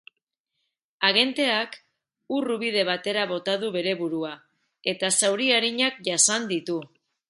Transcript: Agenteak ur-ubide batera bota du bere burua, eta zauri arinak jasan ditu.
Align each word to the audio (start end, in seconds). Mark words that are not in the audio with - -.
Agenteak 1.09 1.77
ur-ubide 2.39 2.87
batera 2.91 3.29
bota 3.35 3.57
du 3.65 3.73
bere 3.79 3.97
burua, 4.03 4.35
eta 4.95 5.15
zauri 5.23 5.55
arinak 5.63 6.05
jasan 6.13 6.55
ditu. 6.55 6.85